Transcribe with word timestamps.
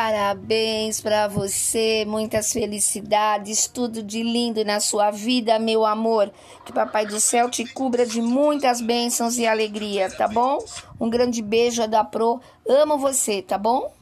Parabéns 0.00 1.00
para 1.00 1.26
você, 1.26 2.04
muitas 2.06 2.52
felicidades, 2.52 3.66
tudo 3.66 4.00
de 4.00 4.22
lindo 4.22 4.64
na 4.64 4.78
sua 4.78 5.10
vida, 5.10 5.58
meu 5.58 5.84
amor. 5.84 6.30
Que 6.64 6.72
Papai 6.72 7.04
do 7.04 7.18
Céu 7.18 7.50
te 7.50 7.64
cubra 7.64 8.06
de 8.06 8.22
muitas 8.22 8.80
bênçãos 8.80 9.38
e 9.38 9.44
alegria, 9.44 10.08
tá 10.08 10.28
bom? 10.28 10.58
Um 11.00 11.10
grande 11.10 11.42
beijo 11.42 11.84
da 11.88 12.04
Pro. 12.04 12.40
Amo 12.64 12.96
você, 12.96 13.42
tá 13.42 13.58
bom? 13.58 13.92